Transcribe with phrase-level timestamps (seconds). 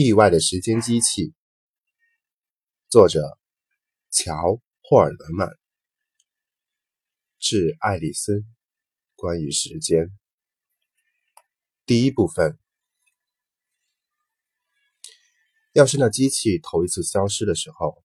[0.00, 1.34] 意外的时间机器，
[2.88, 3.36] 作者
[4.12, 4.32] 乔·
[4.80, 5.58] 霍尔德曼，
[7.40, 8.44] 致爱丽丝。
[9.16, 10.16] 关于时间，
[11.84, 12.56] 第一部分。
[15.72, 18.04] 要是那机器头一次消失的时候，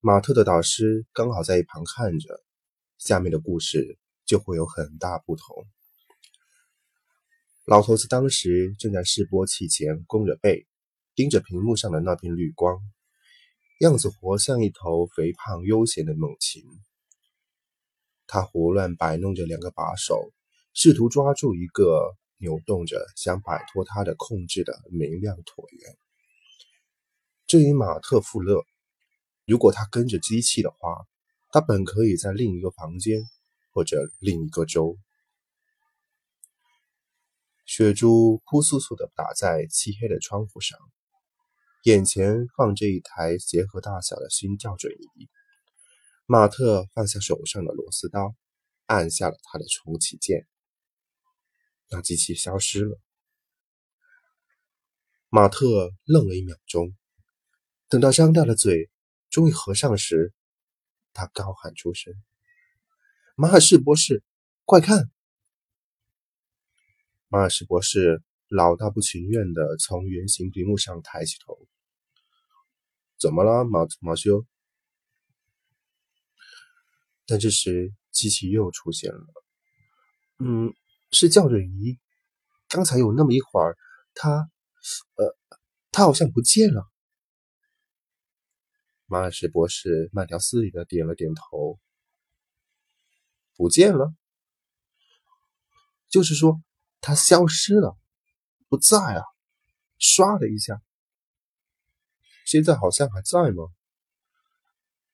[0.00, 2.42] 马特的导师刚好在一旁看着，
[2.96, 5.66] 下面的故事就会有很大不同。
[7.66, 10.66] 老头子当时正在示波器前弓着背。
[11.16, 12.78] 盯着屏幕上的那片绿光，
[13.80, 16.62] 样子活像一头肥胖悠闲的猛禽。
[18.26, 20.30] 他胡乱摆弄着两个把手，
[20.74, 25.96] 试图抓住一个扭动着、想摆脱他的控制的明亮椭圆。
[27.46, 28.62] 至于马特·富勒，
[29.46, 31.06] 如果他跟着机器的话，
[31.48, 33.22] 他本可以在另一个房间
[33.72, 34.98] 或者另一个州。
[37.64, 40.78] 血珠扑簌簌地打在漆黑的窗户上。
[41.86, 45.30] 眼前放着一台鞋盒大小的新校准仪，
[46.26, 48.34] 马特放下手上的螺丝刀，
[48.86, 50.48] 按下了他的重启键。
[51.88, 52.98] 那机器消失了。
[55.28, 56.92] 马特愣了一秒钟，
[57.88, 58.90] 等到张大的嘴
[59.30, 60.34] 终于合上时，
[61.12, 62.12] 他高喊出声
[63.38, 64.24] ：“马尔士博士，
[64.64, 65.08] 快看！”
[67.30, 71.56] 马尔士博士老大不情愿地从圆形屏幕上抬起头。
[73.18, 74.46] 怎么了，马马修？
[77.26, 79.26] 但这时机器又出现了。
[80.38, 80.74] 嗯，
[81.10, 81.98] 是校准仪。
[82.68, 83.76] 刚才有那么一会儿，
[84.14, 84.50] 它，
[85.14, 85.36] 呃，
[85.90, 86.86] 它好像不见了。
[89.06, 91.78] 马尔什博士慢条斯理的点了点头。
[93.54, 94.14] 不见了？
[96.10, 96.60] 就是说，
[97.00, 97.96] 它消失了，
[98.68, 99.22] 不在啊！
[99.98, 100.82] 唰的一下。
[102.46, 103.64] 现在好像还在吗？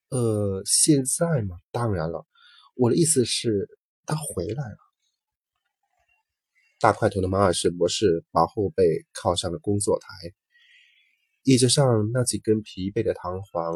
[0.09, 2.27] 呃，现在嘛，当然了。
[2.75, 3.67] 我的意思是，
[4.05, 4.77] 他回来了。
[6.79, 10.07] 大块头的马尔什博士把后背靠上了工作台，
[11.41, 13.73] 椅子上那几根疲惫的弹簧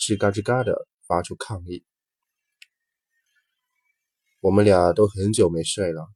[0.00, 1.84] 吱嘎吱嘎的发出抗议。
[4.40, 6.08] 我们俩都很久没睡了。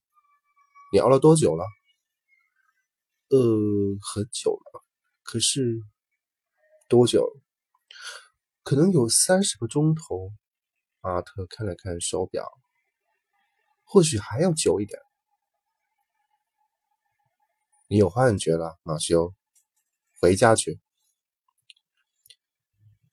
[0.95, 1.65] 你熬了多久了？
[3.29, 3.39] 呃，
[4.01, 4.83] 很久了。
[5.23, 5.83] 可是。
[6.89, 7.41] 多久？
[8.63, 10.33] 可能有三十个钟头。
[11.01, 12.45] 马特看了看手表，
[13.85, 15.01] 或许还要久一点。
[17.89, 19.33] 你有幻觉了，马修，
[20.21, 20.81] 回家去。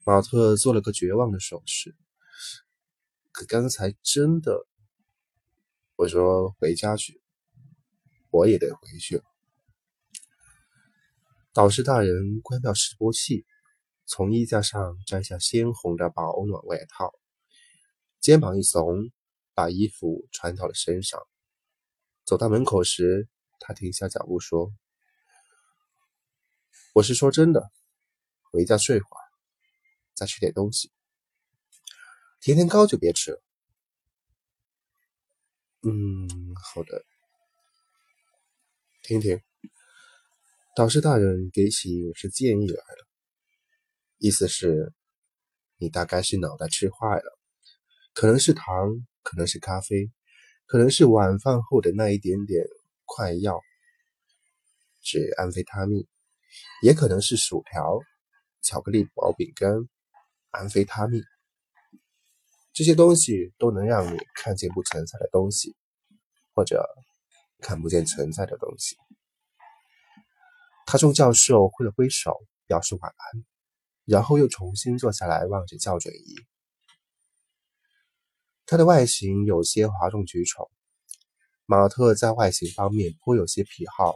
[0.04, 1.96] 马特做了个绝望的手势。
[3.32, 4.68] 可刚才真的……
[5.96, 7.22] 我说回家去，
[8.32, 9.22] 我也得回去。
[11.54, 13.46] 导师大人关掉示波器。
[14.08, 17.14] 从衣架上摘下鲜红的保暖外套，
[18.20, 19.12] 肩膀一耸，
[19.54, 21.20] 把衣服穿到了身上。
[22.24, 23.28] 走到门口时，
[23.60, 24.72] 他停下脚步说
[26.94, 27.72] ：“我是说真的，
[28.52, 29.26] 回家睡会儿，
[30.14, 30.92] 再吃点东西。
[32.40, 33.42] 甜甜糕就别吃了。
[35.82, 37.04] ”“嗯，好的。”
[39.02, 39.42] 听听，
[40.76, 43.05] 导师大人给起饮食建议来了。
[44.18, 44.94] 意思是，
[45.78, 47.40] 你大概是脑袋吃坏了，
[48.14, 48.74] 可能是糖，
[49.24, 50.10] 可能是咖啡，
[50.66, 52.66] 可能是晚饭后的那一点点
[53.04, 53.60] 快药，
[55.02, 56.08] 指安非他命，
[56.82, 58.00] 也可能是薯条、
[58.62, 59.70] 巧克力薄饼干，
[60.52, 61.22] 安非他命。
[62.72, 65.76] 这些东西都能让你看见不存在的东西，
[66.54, 66.86] 或者
[67.60, 68.96] 看不见存在的东西。
[70.86, 72.34] 他冲教授挥了挥手，
[72.66, 73.55] 表示晚安。
[74.06, 76.36] 然后又重新坐下来，望着校准仪。
[78.68, 80.70] 它的外形有些哗众取宠。
[81.66, 84.16] 马特在外形方面颇有些癖好。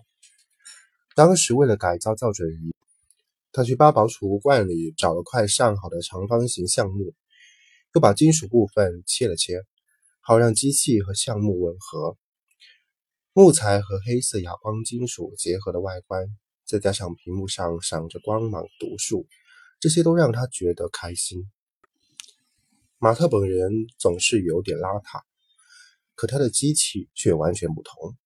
[1.15, 2.75] 当时为了改造校准仪，
[3.51, 7.15] 他去八宝储物罐里找了块上好的长方形橡木，
[7.95, 9.63] 又把金属部分切了切，
[10.21, 12.15] 好让机器和橡木吻合。
[13.33, 16.27] 木材和黑色哑光金属结合的外观，
[16.65, 19.27] 再加上屏幕上闪着光芒读数。
[19.79, 21.49] 这些都让他觉得开心。
[22.97, 25.21] 马特本人总是有点邋遢，
[26.15, 28.17] 可他的机器却完全不同。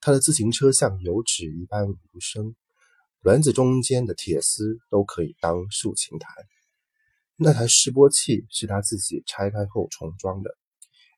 [0.00, 2.56] 他的自行车像油纸一般无声，
[3.20, 6.32] 轮子中间的铁丝都可以当竖琴弹。
[7.36, 10.56] 那台示波器是他自己拆开后重装的，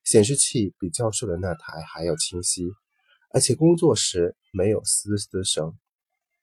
[0.02, 2.64] 显示器比教授的那台还要清晰，
[3.30, 5.78] 而且工作时没有嘶嘶声。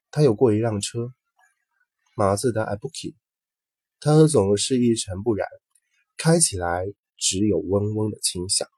[0.09, 1.13] 他有过一辆车。
[2.17, 3.13] 马自达 iBookie，
[4.05, 5.47] 它总是一尘不染，
[6.15, 6.85] 开起来
[7.17, 8.69] 只有嗡嗡的轻响。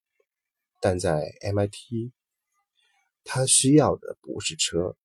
[0.79, 2.13] 但在 MIT，
[3.25, 4.95] 他需要的不是车，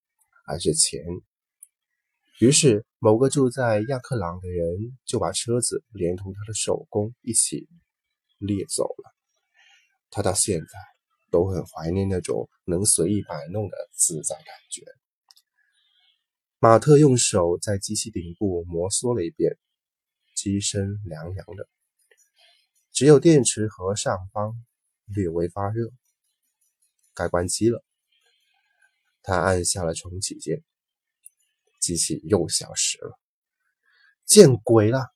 [0.46, 1.02] 而是钱。
[2.38, 7.68] 于是，某个住在亚克朗的人就把车子连同他的手工一起
[8.38, 9.12] 列走了。
[10.08, 10.66] 他到现在
[11.32, 14.84] 都很怀念那种能随意摆弄的自在感觉。
[16.60, 19.58] 马特用手在机器顶部摩挲了一遍，
[20.34, 21.68] 机身凉凉的，
[22.90, 24.54] 只有电池盒上方
[25.06, 25.90] 略微发热。
[27.14, 27.84] 该关机了。
[29.22, 30.64] 他按下了重启键，
[31.80, 33.18] 机器又消失了。
[34.24, 35.14] 见鬼了！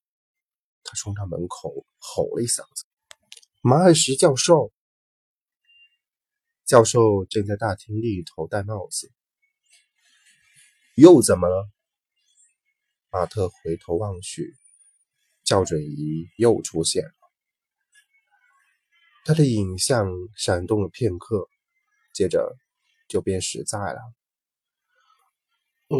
[0.84, 2.84] 他冲到门口吼了一嗓子
[3.62, 4.72] ：“马尔什教授！”
[6.64, 9.12] 教授正在大厅里头戴帽子。
[10.94, 11.70] 又怎么了？
[13.10, 14.56] 马特回头望去，
[15.46, 17.10] 校准仪又出现了。
[19.24, 20.06] 他的影像
[20.36, 21.48] 闪动了片刻，
[22.12, 22.54] 接着
[23.08, 24.00] 就变实在了。
[25.88, 25.98] 呃，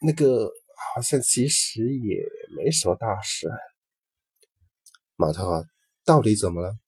[0.00, 0.50] 那个
[0.94, 2.26] 好像其实也
[2.56, 3.50] 没什么大事。
[5.16, 5.66] 马特，
[6.04, 6.78] 到底怎么了？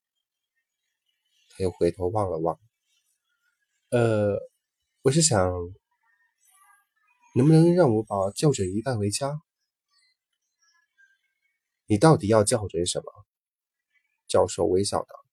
[1.49, 2.59] 他又回头望了望。
[3.89, 4.39] 呃，
[5.03, 5.51] 我是想。
[7.33, 9.41] 能不能让我把校准仪带回家？
[11.91, 13.11] 你到底要校准什么？
[14.29, 15.25] 教授微笑道：“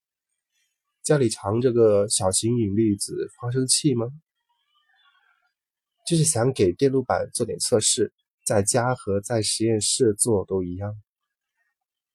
[1.05, 4.09] 家里藏着个小型引力子发生器吗？
[6.05, 8.13] 就是想给电路板做点测试，
[8.45, 11.01] 在家和在实验室做都一样。”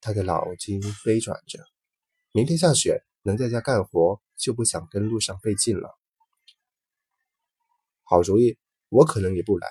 [0.02, 1.64] 他的脑筋飞转着，
[2.34, 5.98] 明天下雪能在家干活，就不想跟路上费劲了。
[8.04, 8.58] 好主意。
[8.90, 9.70] 我可能也不来。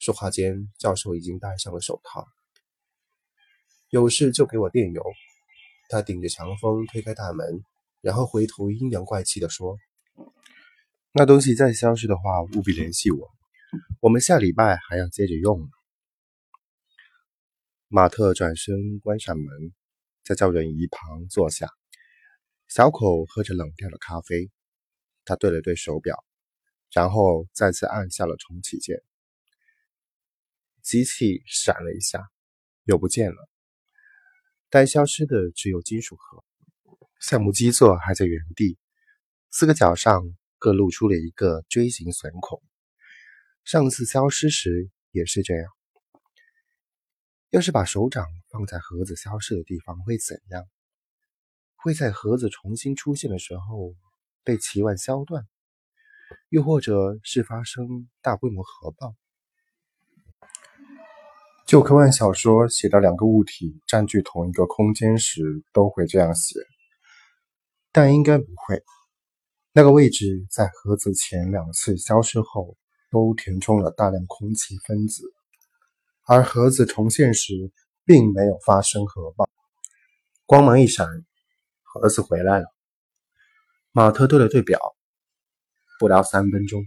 [0.00, 2.26] 说话间，教授已经戴上了手套。
[3.94, 5.04] 有事就给我电邮。
[5.88, 7.62] 他顶着强风推开大门，
[8.00, 9.78] 然后回头阴阳怪气地说
[11.14, 13.30] ：“那东西再消失的话，务必联系我。
[14.00, 15.70] 我们下礼拜还要接着用。”
[17.86, 19.72] 马特转身关上门，
[20.24, 21.68] 在校准仪旁坐下，
[22.66, 24.50] 小口喝着冷掉的咖啡。
[25.24, 26.24] 他对了对手表。
[26.90, 29.00] 然后再次按下了重启键，
[30.82, 32.28] 机器闪了一下，
[32.86, 33.53] 又不见了。
[34.74, 36.42] 但消失的只有金属盒，
[37.20, 38.76] 橡木基座还在原地，
[39.52, 40.20] 四个角上
[40.58, 42.60] 各露出了一个锥形损孔。
[43.62, 45.70] 上次消失时也是这样。
[47.50, 50.64] 要是把手掌放在盒子消失的地方会怎样？
[51.76, 53.94] 会在盒子重新出现的时候
[54.42, 55.46] 被奇腕削断？
[56.48, 59.14] 又或者是发生大规模核爆。
[61.66, 66.60] 旧科幻小说写到两个物体占据同一个空间时都会这样写，
[67.90, 68.82] 但应该不会。
[69.72, 72.76] 那个位置在盒子前两次消失后
[73.10, 75.22] 都填充了大量空气分子，
[76.26, 77.72] 而盒子重现时
[78.04, 79.48] 并没有发生核爆。
[80.44, 81.08] 光芒一闪，
[81.82, 82.66] 盒子回来了。
[83.90, 84.78] 马特对了对表。
[86.00, 86.84] 不到三分钟，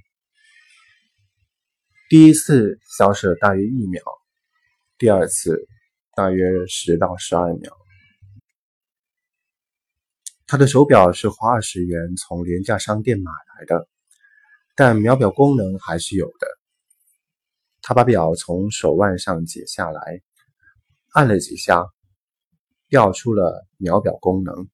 [2.09, 4.04] 第一次消失了大约一秒，
[4.97, 5.68] 第二次
[6.16, 7.71] 大约十到十二秒。
[10.47, 13.87] 他的手表是花二十元从廉价商店买来的，
[14.75, 16.47] 但秒表功能还是有的。
[17.81, 20.21] 他把表从手腕上解下来，
[21.11, 21.85] 按了几下，
[22.89, 24.68] 调出了秒表功能。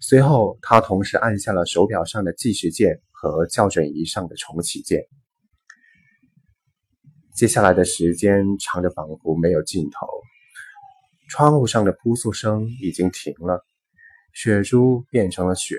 [0.00, 3.00] 随后，他同时按下了手表上的计时键。
[3.20, 5.08] 和校准仪上的重启键。
[7.38, 10.08] 接下来的时间长的仿佛没有尽头。
[11.28, 13.64] 窗户上的扑簌声已经停了，
[14.32, 15.76] 雪珠变成了雪。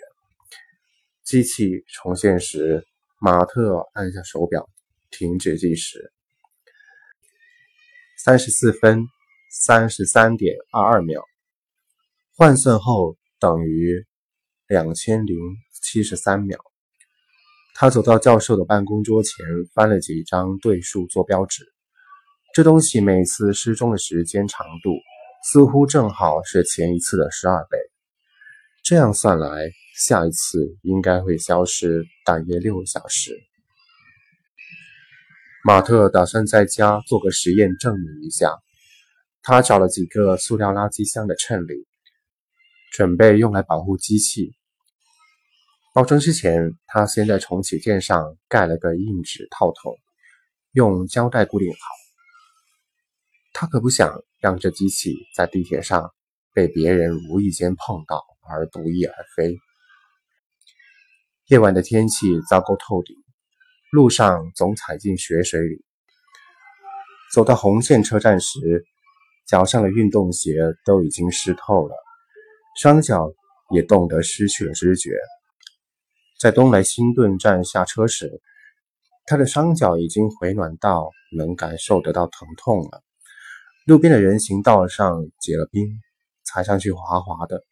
[1.25, 2.87] 机器重现时，
[3.19, 4.69] 马特按下手表，
[5.11, 6.13] 停止计时。
[8.23, 9.03] 三十四分
[9.51, 11.21] 三十三点二二秒，
[12.37, 14.05] 换算后等于
[14.65, 15.35] 两千零
[15.73, 16.57] 七十三秒。
[17.81, 19.37] 他走到教授的办公桌前，
[19.73, 21.63] 翻了几张对数做标纸。
[22.53, 24.97] 这东西每次失踪的时间长度
[25.45, 27.77] 似乎正好是前一次的十二倍。
[28.83, 33.39] 这样算来，下一次应该会消失大约六个小时。
[35.63, 38.57] 马特打算在家做个实验，证明一下。
[39.41, 41.87] 他找了几个塑料垃圾箱的衬里，
[42.91, 44.53] 准备用来保护机器。
[45.99, 49.97] 包装之前，他先在重启键上盖了个硬纸套筒，
[50.71, 51.77] 用胶带固定好。
[53.51, 56.13] 他可不想让这机器在地铁上
[56.53, 59.57] 被别人无意间碰到而不翼而飞。
[61.47, 63.13] 夜晚的天气糟糕透顶，
[63.91, 65.83] 路上总踩进雪水里。
[67.33, 68.85] 走到红线车站时，
[69.45, 71.95] 脚上的运动鞋都已经湿透了，
[72.79, 73.33] 双脚
[73.75, 75.11] 也冻得失去了知觉。
[76.39, 78.41] 在东来新顿站下车时，
[79.25, 83.03] 他的双脚已经回暖到能感受得到疼痛了。
[83.85, 85.85] 路边的人行道上结了冰，
[86.45, 87.65] 踩上去滑滑的。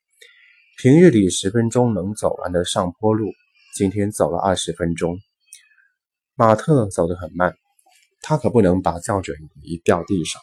[0.78, 3.32] 平日里十分钟能走完的上坡路，
[3.74, 5.18] 今天走了二十分钟。
[6.36, 7.56] 马特走得很慢。
[8.20, 10.42] 他可不能把校准仪掉地上。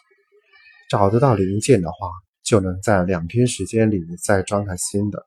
[0.89, 2.09] 找得到零件的话，
[2.43, 5.23] 就能在两天时间里再装上新的。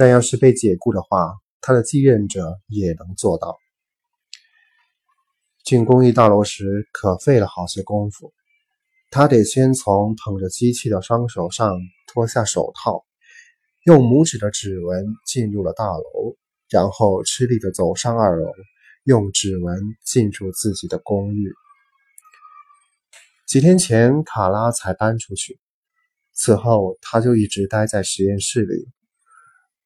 [0.00, 3.58] 但要是被解雇的话，他的继任者也能做到。
[5.62, 8.32] 进公寓大楼时可费了好些功夫。
[9.10, 11.76] 他得先从捧着机器的双手上
[12.06, 13.04] 脱下手套，
[13.84, 16.34] 用拇指的指纹进入了大楼，
[16.70, 18.50] 然后吃力地走上二楼。
[19.04, 21.52] 用指纹进入自己的公寓。
[23.46, 25.60] 几天前，卡拉才搬出去，
[26.32, 28.88] 此后他就一直待在实验室里。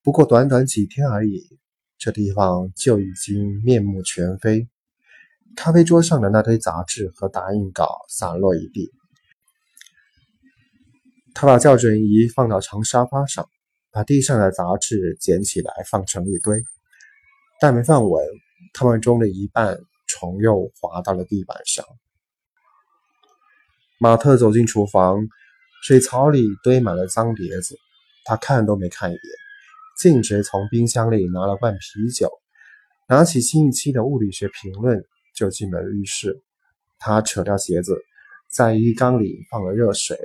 [0.04, 1.58] 不过短短几天而已，
[1.96, 4.68] 这地方就已经面目全非。
[5.56, 8.92] 咖啡桌上的那堆杂志和打印稿散落一地。
[11.32, 13.48] 他把校准仪放到长沙发上，
[13.90, 16.62] 把地上的杂志捡起来放成一堆，
[17.58, 18.22] 但没放稳。
[18.74, 21.82] 他们中的一半重又滑到了地板上。
[23.98, 25.16] 马特走进厨房，
[25.82, 27.78] 水槽里堆满了脏碟子，
[28.26, 29.22] 他看都没看一眼，
[29.96, 32.30] 径直从冰箱里拿了罐啤酒，
[33.08, 36.42] 拿起新一期的物理学评论就进了浴室。
[36.98, 37.96] 他扯掉鞋子，
[38.50, 40.18] 在浴缸里放了热水，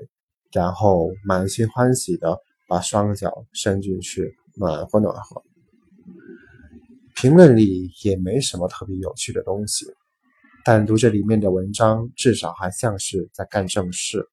[0.52, 5.44] 然后满心欢喜地把双脚伸进去，暖和暖和。
[7.16, 9.86] 评论里也没什么特别有趣的东西，
[10.64, 14.26] 但读这里面的文章，至少还像是在干正事。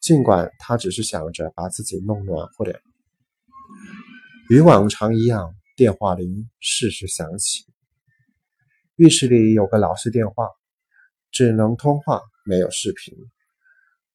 [0.00, 2.80] 尽管他只是想着把自己弄暖和点。
[4.48, 7.66] 与往常一样，电话铃适时响起。
[8.96, 10.48] 浴室里有个老式电话，
[11.30, 13.14] 只能通话，没有视频。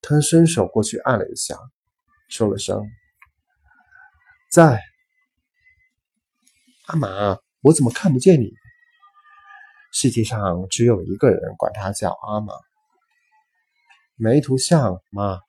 [0.01, 1.55] 他伸手过去按了一下，
[2.29, 2.81] 说了声
[4.51, 4.81] ：“在。”
[6.87, 7.37] 阿玛。
[7.61, 8.51] 我怎么看不见你？
[9.93, 12.53] 世界上只有一个人管他叫阿玛。
[14.15, 15.39] 没图像，妈，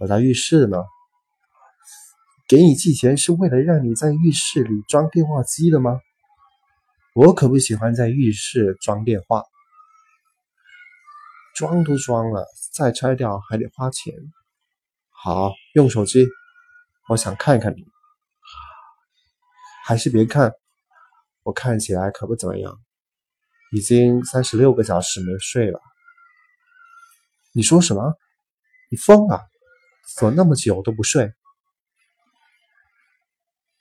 [0.00, 0.84] 我在浴室呢。
[2.48, 5.98] 给你寄钱是为了让你在浴室里装电话机的吗？
[7.12, 9.42] 我可不喜欢在浴室装电话。
[11.56, 14.14] 装都装了，再拆掉还得花钱。
[15.10, 16.28] 好，用手机。
[17.08, 17.84] 我想看看你，
[19.84, 20.52] 还是别看。
[21.42, 22.78] 我看起来可不怎么样，
[23.72, 25.80] 已经三十六个小时没睡了。
[27.52, 28.14] 你说什么？
[28.88, 29.48] 你疯了？
[30.16, 31.32] 怎么那么久都不睡？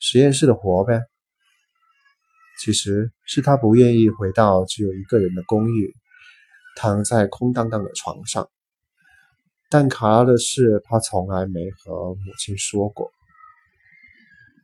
[0.08, 1.02] 实验室的活呗。
[2.62, 5.96] 其实是他不愿意回到只有一个人的公寓，
[6.76, 8.48] 躺在空荡荡的床上。
[9.72, 13.10] 但卡拉的事，他从来没和母亲说过。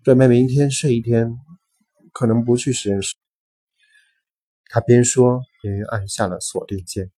[0.03, 1.35] 准备明天睡一天。
[2.13, 3.15] 可能不去实验室。
[4.65, 7.09] 他边说边按下了锁定键。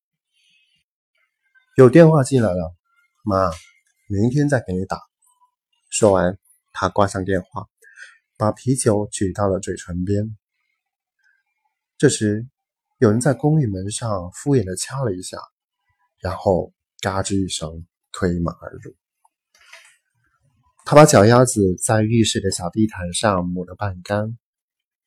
[1.76, 2.76] 有电话进来了，
[3.24, 3.50] 妈，
[4.08, 5.02] 明天再给你打。
[5.90, 6.38] 说完，
[6.74, 7.68] 他挂上电话，
[8.44, 10.38] 把啤酒举到了嘴唇边。
[11.98, 12.46] 这时，
[13.00, 15.38] 有人在公寓门上敷衍的敲了一下，
[16.20, 18.96] 然后嘎吱一声推门而入。
[20.86, 24.38] 他把脚丫子在浴室的小地毯上抹了半干。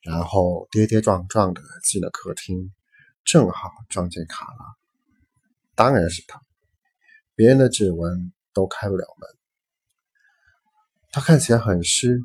[0.03, 2.73] 然后跌跌撞撞的进了客厅，
[3.25, 4.77] 正好撞见卡拉。
[5.75, 6.41] 当然是他，
[7.35, 9.29] 别人的指纹都开不了门。
[11.11, 12.21] 他看起来很湿，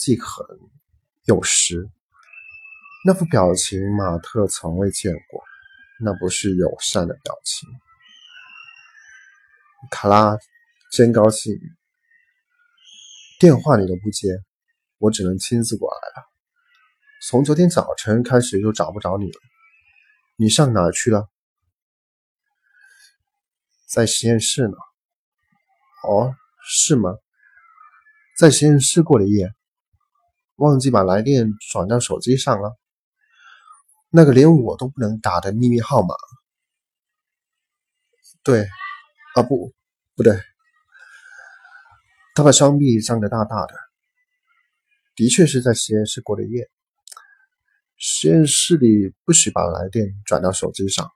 [0.00, 0.46] 既狠
[1.24, 1.86] 又湿。
[3.04, 5.44] 那副表情马特从未见过，
[6.02, 7.68] 那不是友善的表情。
[9.90, 10.38] 卡拉，
[10.90, 11.54] 真高兴。
[13.38, 14.28] 电话你都不接，
[14.96, 16.26] 我只能亲自过来了。
[17.22, 19.40] 从昨天早晨开始就找不着你了，
[20.36, 21.28] 你上哪去了？
[23.86, 24.74] 在实验室呢。
[26.04, 26.34] 哦，
[26.66, 27.10] 是吗？
[28.38, 29.52] 在实验室过了夜，
[30.60, 32.76] 忘记把来电转到手机上了。
[34.10, 36.14] 那个连我都不能打的秘密号码。
[38.42, 38.68] 对，
[39.34, 39.72] 啊，不，
[40.14, 40.38] 不对，
[42.34, 43.74] 他把双臂张得大大的，
[45.14, 46.70] 的确是在实验室过的夜。
[47.96, 51.10] 实验室里不许把来电转到手机上。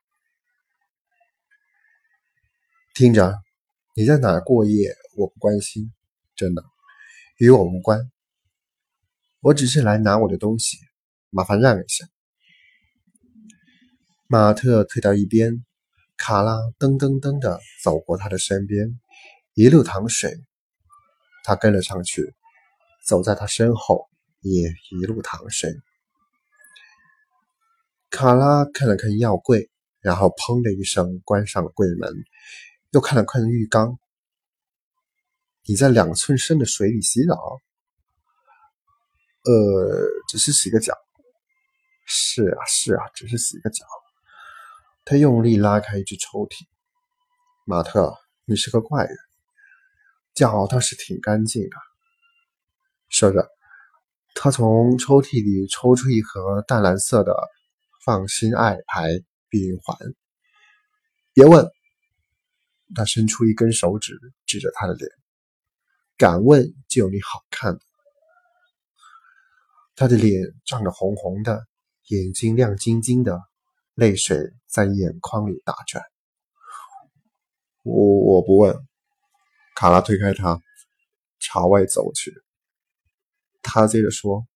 [2.94, 3.38] 听着，
[3.94, 4.96] 你在哪过夜？
[5.16, 5.92] 我不关心，
[6.34, 6.64] 真的，
[7.36, 8.10] 与我无关。
[9.44, 10.78] 我只是来拿我的东西，
[11.28, 12.06] 麻烦让一下。
[14.26, 15.66] 马特退到一边，
[16.16, 18.98] 卡拉噔噔噔的走过他的身边，
[19.52, 20.34] 一路淌水。
[21.42, 22.34] 他跟了上去，
[23.04, 24.08] 走在他身后，
[24.40, 25.76] 也一路淌水。
[28.08, 29.70] 卡拉看了看药柜，
[30.00, 32.10] 然后砰的一声关上了柜门。
[32.92, 33.98] 又看了看浴缸，
[35.66, 37.60] 你在两寸深的水里洗澡？
[39.44, 40.94] 呃，只是洗个脚。
[42.06, 43.84] 是啊，是啊，只是洗个脚。
[45.04, 46.66] 他用力拉开一只抽屉。
[47.66, 49.16] 马特，你是个怪人。
[50.34, 51.76] 脚倒是挺干净的。
[53.08, 53.48] 说着，
[54.34, 57.36] 他从抽屉里抽出一盒淡蓝色的
[58.04, 59.08] “放心爱”牌
[59.48, 59.96] 避孕环。
[61.32, 61.68] 别问。
[62.94, 65.10] 他伸出一根手指，指着他的脸
[66.16, 67.80] ：“敢问就有你好看的。”
[69.96, 71.66] 他的脸涨得红红的，
[72.08, 73.40] 眼睛亮晶晶的，
[73.94, 74.36] 泪水
[74.66, 76.02] 在眼眶里打转。
[77.82, 78.76] 我我不问。
[79.76, 80.60] 卡拉推开他，
[81.40, 82.32] 朝外走去。
[83.62, 84.46] 他接着说：“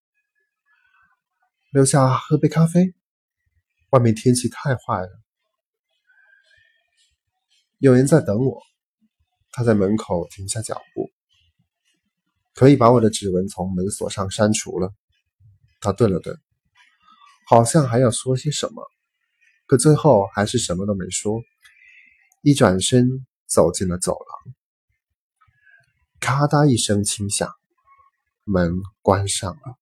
[1.73, 2.95] 留下喝杯咖啡，
[3.91, 5.21] 外面天气太坏了。”
[7.79, 8.63] 有人在等我，
[9.51, 11.11] 他在门口停下脚步。
[12.55, 14.93] 可以把我的指纹从门锁上删除了。
[15.81, 16.41] 他顿了顿，
[17.47, 18.83] 好像还要说些什么，
[19.67, 21.43] 可最后还是什么都没说。
[22.43, 24.55] 一转身走进了走廊，
[26.21, 27.51] 咔嗒一声轻响，
[28.45, 28.73] 门
[29.03, 29.77] 关上了。